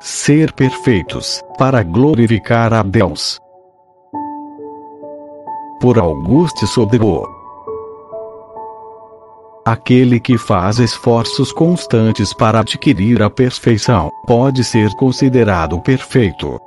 ser 0.00 0.52
perfeitos, 0.52 1.42
para 1.58 1.82
glorificar 1.82 2.72
a 2.72 2.82
Deus. 2.82 3.38
Por 5.80 5.98
Auguste 5.98 6.66
Soderot 6.66 7.28
Aquele 9.66 10.20
que 10.20 10.36
faz 10.36 10.78
esforços 10.78 11.50
constantes 11.50 12.34
para 12.34 12.60
adquirir 12.60 13.22
a 13.22 13.30
perfeição, 13.30 14.10
pode 14.26 14.62
ser 14.62 14.90
considerado 14.96 15.80
perfeito. 15.80 16.60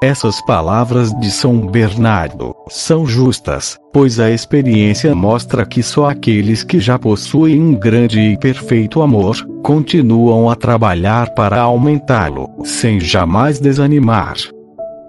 Essas 0.00 0.40
palavras 0.40 1.12
de 1.18 1.28
São 1.28 1.58
Bernardo 1.58 2.54
são 2.68 3.04
justas, 3.04 3.76
pois 3.92 4.20
a 4.20 4.30
experiência 4.30 5.12
mostra 5.12 5.66
que 5.66 5.82
só 5.82 6.08
aqueles 6.08 6.62
que 6.62 6.78
já 6.78 6.96
possuem 6.96 7.60
um 7.60 7.74
grande 7.74 8.20
e 8.20 8.38
perfeito 8.38 9.02
amor 9.02 9.36
continuam 9.60 10.48
a 10.48 10.54
trabalhar 10.54 11.34
para 11.34 11.60
aumentá-lo, 11.60 12.48
sem 12.62 13.00
jamais 13.00 13.58
desanimar. 13.58 14.36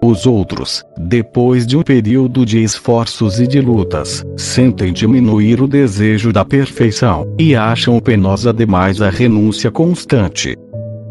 Os 0.02 0.26
outros, 0.26 0.82
depois 0.98 1.64
de 1.66 1.76
um 1.76 1.82
período 1.82 2.44
de 2.44 2.60
esforços 2.60 3.38
e 3.38 3.46
de 3.46 3.60
lutas, 3.60 4.24
sentem 4.36 4.92
diminuir 4.92 5.62
o 5.62 5.68
desejo 5.68 6.32
da 6.32 6.44
perfeição 6.44 7.32
e 7.38 7.54
acham 7.54 8.00
penosa 8.00 8.52
demais 8.52 9.00
a 9.00 9.08
renúncia 9.08 9.70
constante. 9.70 10.56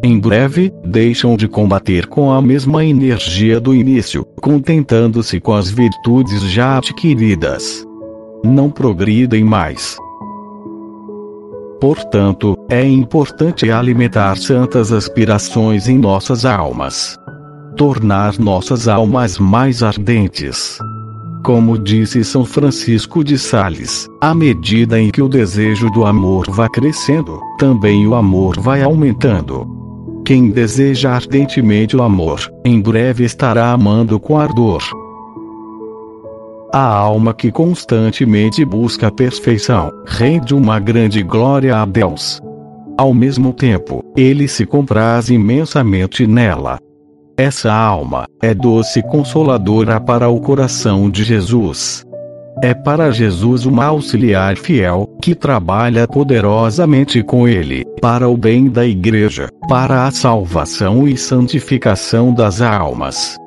Em 0.04 0.20
breve, 0.20 0.72
deixam 0.86 1.36
de 1.36 1.48
combater 1.48 2.08
com 2.08 2.32
a 2.32 2.42
mesma 2.42 2.86
energia 2.86 3.60
do 3.60 3.74
início, 3.74 4.26
contentando-se 4.42 5.40
com 5.40 5.54
as 5.54 5.70
virtudes 5.70 6.42
já 6.44 6.78
adquiridas. 6.78 7.86
Não 8.44 8.70
progridem 8.70 9.44
mais. 9.44 9.98
Portanto, 11.82 12.56
é 12.70 12.86
importante 12.86 13.72
alimentar 13.72 14.38
santas 14.38 14.92
aspirações 14.92 15.88
em 15.88 15.98
nossas 15.98 16.46
almas 16.46 17.18
tornar 17.80 18.38
nossas 18.38 18.90
almas 18.90 19.40
mais 19.40 19.82
ardentes. 19.82 20.78
Como 21.46 21.80
disse 21.80 22.26
São 22.26 22.44
Francisco 22.44 23.24
de 23.24 23.38
Sales, 23.38 24.06
à 24.20 24.36
medida 24.36 25.00
em 25.00 25.10
que 25.10 25.22
o 25.22 25.30
desejo 25.30 25.90
do 25.92 26.06
amor 26.06 26.46
vai 26.50 26.68
crescendo, 26.68 27.40
também 27.58 28.06
o 28.06 28.16
amor 28.16 28.60
vai 28.60 28.84
aumentando. 28.84 29.66
Quem 30.26 30.50
deseja 30.50 31.12
ardentemente 31.12 31.96
o 31.96 32.04
amor, 32.04 32.52
em 32.64 32.80
breve 32.80 33.24
estará 33.24 33.72
amando 33.72 34.20
com 34.20 34.38
ardor. 34.38 34.84
A 36.72 36.86
alma 36.86 37.34
que 37.34 37.52
constantemente 37.52 38.64
busca 38.64 39.08
a 39.08 39.12
perfeição, 39.12 39.92
rende 40.06 40.54
uma 40.54 40.80
grande 40.80 41.24
glória 41.24 41.78
a 41.78 41.86
Deus. 41.86 42.40
Ao 42.98 43.14
mesmo 43.14 43.54
tempo, 43.54 44.04
ele 44.16 44.48
se 44.48 44.66
compraz 44.66 45.30
imensamente 45.30 46.28
nela, 46.28 46.80
essa 47.40 47.72
alma 47.72 48.26
é 48.44 48.54
doce 48.54 49.02
consoladora 49.02 49.98
para 49.98 50.28
o 50.28 50.42
coração 50.42 51.10
de 51.10 51.24
Jesus. 51.24 52.04
É 52.62 52.74
para 52.74 53.10
Jesus 53.10 53.66
uma 53.66 53.86
auxiliar 53.86 54.58
fiel, 54.58 55.10
que 55.22 55.34
trabalha 55.34 56.06
poderosamente 56.06 57.24
com 57.24 57.48
ele, 57.48 57.86
para 58.02 58.28
o 58.28 58.36
bem 58.36 58.68
da 58.68 58.86
Igreja, 58.86 59.48
para 59.70 60.06
a 60.06 60.12
salvação 60.12 61.08
e 61.08 61.16
santificação 61.16 62.34
das 62.34 62.62
almas. 62.62 63.38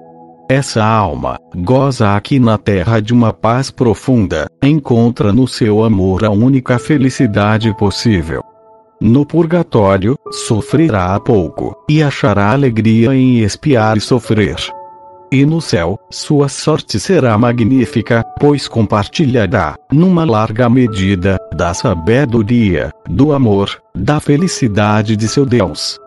Essa 0.48 0.82
alma 0.82 1.38
goza 1.54 2.16
aqui 2.16 2.38
na 2.38 2.56
terra 2.56 3.00
de 3.00 3.12
uma 3.12 3.34
paz 3.34 3.70
profunda, 3.70 4.46
encontra 4.62 5.30
no 5.30 5.46
seu 5.46 5.84
amor 5.84 6.24
a 6.24 6.30
única 6.30 6.78
felicidade 6.78 7.76
possível. 7.76 8.42
No 8.98 9.26
purgatório, 9.26 10.16
sofrerá 10.30 11.20
pouco, 11.20 11.74
e 11.86 12.02
achará 12.02 12.52
alegria 12.52 13.14
em 13.14 13.40
espiar 13.40 13.98
e 13.98 14.00
sofrer. 14.00 14.56
E 15.32 15.46
no 15.46 15.62
céu, 15.62 15.98
sua 16.10 16.46
sorte 16.46 17.00
será 17.00 17.38
magnífica, 17.38 18.22
pois 18.38 18.68
compartilhará, 18.68 19.74
numa 19.90 20.26
larga 20.26 20.68
medida, 20.68 21.38
da 21.56 21.72
sabedoria, 21.72 22.92
do 23.08 23.32
amor, 23.32 23.82
da 23.94 24.20
felicidade 24.20 25.16
de 25.16 25.26
seu 25.26 25.46
Deus. 25.46 25.98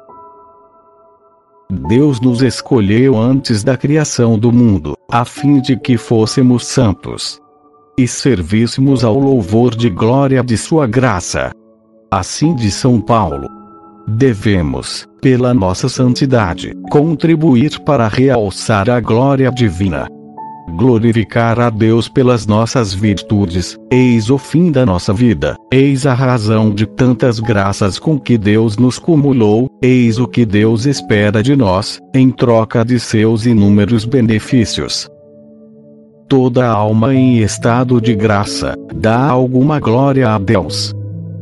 Deus 1.89 2.21
nos 2.21 2.43
escolheu 2.43 3.17
antes 3.17 3.63
da 3.63 3.75
criação 3.75 4.37
do 4.37 4.51
mundo, 4.51 4.95
a 5.11 5.25
fim 5.25 5.59
de 5.59 5.75
que 5.75 5.97
fôssemos 5.97 6.67
santos 6.67 7.41
e 7.97 8.07
servíssemos 8.07 9.03
ao 9.03 9.17
louvor 9.17 9.73
de 9.73 9.89
glória 9.89 10.43
de 10.43 10.55
Sua 10.55 10.85
graça. 10.85 11.51
Assim 12.11 12.53
de 12.53 12.69
São 12.69 13.01
Paulo. 13.01 13.64
Devemos, 14.07 15.07
pela 15.19 15.51
nossa 15.51 15.89
santidade, 15.89 16.73
contribuir 16.91 17.79
para 17.79 18.07
realçar 18.07 18.87
a 18.87 18.99
glória 18.99 19.51
divina. 19.51 20.07
Glorificar 20.77 21.59
a 21.59 21.71
Deus 21.71 22.07
pelas 22.07 22.45
nossas 22.45 22.93
virtudes, 22.93 23.77
eis 23.91 24.29
o 24.29 24.37
fim 24.37 24.71
da 24.71 24.85
nossa 24.85 25.11
vida, 25.11 25.55
eis 25.71 26.05
a 26.05 26.13
razão 26.13 26.69
de 26.69 26.85
tantas 26.85 27.39
graças 27.39 27.97
com 27.97 28.19
que 28.19 28.37
Deus 28.37 28.77
nos 28.77 28.99
cumulou, 28.99 29.69
eis 29.81 30.19
o 30.19 30.27
que 30.27 30.45
Deus 30.45 30.85
espera 30.85 31.41
de 31.41 31.55
nós, 31.55 31.99
em 32.13 32.29
troca 32.29 32.85
de 32.85 32.99
seus 32.99 33.45
inúmeros 33.47 34.05
benefícios. 34.05 35.09
Toda 36.27 36.67
alma 36.67 37.13
em 37.13 37.39
estado 37.39 37.99
de 37.99 38.13
graça, 38.13 38.75
dá 38.93 39.29
alguma 39.29 39.79
glória 39.79 40.29
a 40.29 40.37
Deus 40.37 40.93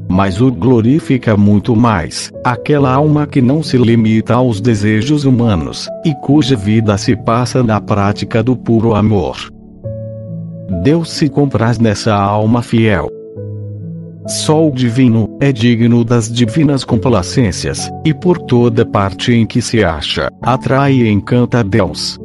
mas 0.10 0.42
o 0.42 0.52
glorifica 0.52 1.36
muito 1.36 1.76
mais, 1.76 2.32
aquela 2.44 2.94
alma 2.94 3.26
que 3.26 3.42
não 3.42 3.64
se 3.64 3.78
limita 3.78 4.36
aos 4.36 4.62
desejos 4.62 5.26
humanos, 5.26 5.88
e 6.06 6.14
cuja 6.16 6.56
vida 6.56 6.98
se 6.98 7.16
passa 7.16 7.64
na 7.64 7.80
prática 7.82 8.44
do 8.44 8.56
puro 8.56 8.96
amor. 8.96 9.38
Deus 10.84 11.12
se 11.12 11.30
compraz 11.30 11.80
nessa 11.80 12.14
alma 12.14 12.62
fiel. 12.62 13.10
Só 14.28 14.68
o 14.68 14.72
divino 14.72 15.38
é 15.42 15.52
digno 15.52 16.04
das 16.04 16.32
divinas 16.32 16.86
complacências, 16.86 17.92
e 18.06 18.14
por 18.14 18.38
toda 18.38 18.86
parte 18.86 19.34
em 19.34 19.46
que 19.46 19.62
se 19.62 19.84
acha, 19.84 20.30
atrai 20.42 20.94
e 20.94 21.10
encanta 21.10 21.64
Deus. 21.64 22.18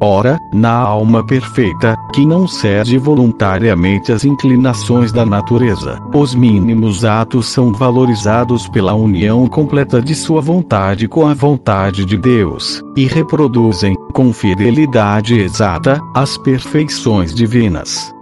Ora, 0.00 0.38
na 0.52 0.72
alma 0.72 1.26
perfeita, 1.26 1.96
que 2.12 2.24
não 2.24 2.46
cede 2.46 2.96
voluntariamente 2.98 4.12
às 4.12 4.24
inclinações 4.24 5.10
da 5.10 5.26
natureza, 5.26 5.98
os 6.14 6.36
mínimos 6.36 7.04
atos 7.04 7.46
são 7.46 7.72
valorizados 7.72 8.68
pela 8.68 8.94
união 8.94 9.48
completa 9.48 10.00
de 10.00 10.14
sua 10.14 10.40
vontade 10.40 11.08
com 11.08 11.26
a 11.26 11.34
vontade 11.34 12.04
de 12.04 12.16
Deus, 12.16 12.80
e 12.96 13.06
reproduzem, 13.06 13.96
com 14.12 14.32
fidelidade 14.32 15.36
exata, 15.38 16.00
as 16.14 16.38
perfeições 16.38 17.34
divinas. 17.34 18.14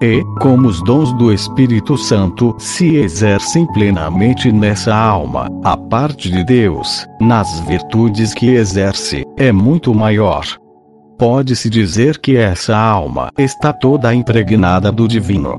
E, 0.00 0.24
como 0.40 0.68
os 0.68 0.80
dons 0.82 1.12
do 1.12 1.32
Espírito 1.32 1.98
Santo 1.98 2.54
se 2.56 2.96
exercem 2.96 3.66
plenamente 3.72 4.50
nessa 4.50 4.94
alma, 4.94 5.48
a 5.62 5.76
parte 5.76 6.30
de 6.30 6.42
Deus, 6.44 7.06
nas 7.20 7.60
virtudes 7.60 8.32
que 8.32 8.46
exerce, 8.50 9.24
é 9.36 9.50
muito 9.50 9.92
maior, 9.92 10.44
Pode-se 11.18 11.68
dizer 11.68 12.18
que 12.18 12.36
essa 12.36 12.76
alma 12.76 13.32
está 13.36 13.72
toda 13.72 14.14
impregnada 14.14 14.92
do 14.92 15.08
divino. 15.08 15.58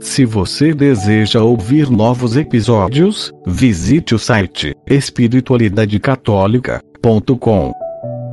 Se 0.00 0.24
você 0.24 0.74
deseja 0.74 1.40
ouvir 1.40 1.88
novos 1.88 2.36
episódios, 2.36 3.32
visite 3.46 4.16
o 4.16 4.18
site 4.18 4.74
espiritualidadecatólica.com. 4.84 7.72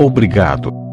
Obrigado. 0.01 0.88